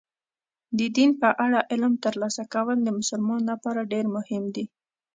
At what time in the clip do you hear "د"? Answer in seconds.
0.77-0.79, 2.83-2.89